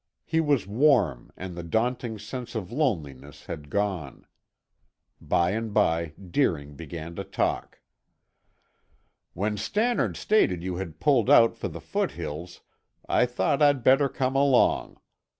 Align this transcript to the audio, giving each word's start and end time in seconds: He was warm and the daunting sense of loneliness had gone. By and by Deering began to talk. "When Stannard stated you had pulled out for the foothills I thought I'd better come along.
He 0.25 0.39
was 0.41 0.65
warm 0.65 1.31
and 1.37 1.53
the 1.55 1.61
daunting 1.61 2.17
sense 2.17 2.55
of 2.55 2.71
loneliness 2.71 3.45
had 3.45 3.69
gone. 3.69 4.25
By 5.21 5.51
and 5.51 5.75
by 5.75 6.13
Deering 6.19 6.73
began 6.75 7.13
to 7.17 7.23
talk. 7.23 7.79
"When 9.33 9.57
Stannard 9.57 10.17
stated 10.17 10.63
you 10.63 10.77
had 10.77 10.99
pulled 10.99 11.29
out 11.29 11.55
for 11.55 11.67
the 11.67 11.79
foothills 11.79 12.61
I 13.07 13.27
thought 13.27 13.61
I'd 13.61 13.83
better 13.83 14.09
come 14.09 14.35
along. 14.35 14.99